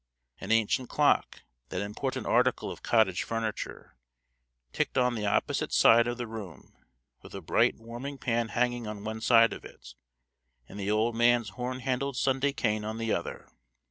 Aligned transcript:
An 0.39 0.51
ancient 0.51 0.89
clock, 0.89 1.43
that 1.69 1.79
important 1.83 2.25
article 2.25 2.71
of 2.71 2.81
cottage 2.81 3.21
furniture, 3.21 3.97
ticked 4.73 4.97
on 4.97 5.13
the 5.13 5.27
opposite 5.27 5.71
side 5.71 6.07
of 6.07 6.17
the 6.17 6.25
room, 6.25 6.75
with 7.21 7.35
a 7.35 7.39
bright 7.41 7.75
warming 7.75 8.17
pan 8.17 8.47
hanging 8.47 8.87
on 8.87 9.03
one 9.03 9.21
side 9.21 9.53
of 9.53 9.63
it, 9.63 9.93
and 10.67 10.79
the 10.79 10.89
old 10.89 11.15
man's 11.15 11.49
horn 11.49 11.81
handled 11.81 12.17
Sunday 12.17 12.51
cane 12.51 12.83
on 12.83 12.97
the 12.97 13.13
other. 13.13 13.47